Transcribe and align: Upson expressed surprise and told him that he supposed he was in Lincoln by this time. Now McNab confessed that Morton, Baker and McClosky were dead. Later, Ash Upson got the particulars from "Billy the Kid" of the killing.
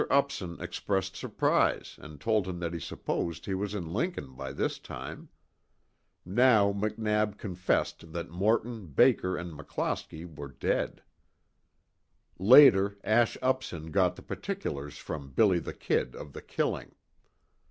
Upson 0.09 0.57
expressed 0.59 1.15
surprise 1.15 1.99
and 2.01 2.19
told 2.19 2.47
him 2.47 2.57
that 2.57 2.73
he 2.73 2.79
supposed 2.79 3.45
he 3.45 3.53
was 3.53 3.75
in 3.75 3.93
Lincoln 3.93 4.33
by 4.33 4.51
this 4.51 4.79
time. 4.79 5.29
Now 6.25 6.73
McNab 6.73 7.37
confessed 7.37 8.11
that 8.11 8.31
Morton, 8.31 8.87
Baker 8.87 9.37
and 9.37 9.53
McClosky 9.53 10.25
were 10.25 10.49
dead. 10.49 11.03
Later, 12.39 12.97
Ash 13.03 13.37
Upson 13.43 13.91
got 13.91 14.15
the 14.15 14.23
particulars 14.23 14.97
from 14.97 15.33
"Billy 15.33 15.59
the 15.59 15.71
Kid" 15.71 16.15
of 16.15 16.33
the 16.33 16.41
killing. 16.41 16.95